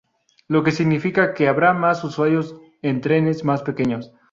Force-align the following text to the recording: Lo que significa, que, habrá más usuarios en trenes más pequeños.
Lo 0.47 0.63
que 0.63 0.71
significa, 0.71 1.35
que, 1.35 1.47
habrá 1.47 1.73
más 1.75 2.03
usuarios 2.03 2.57
en 2.81 3.01
trenes 3.01 3.43
más 3.43 3.61
pequeños. 3.61 4.11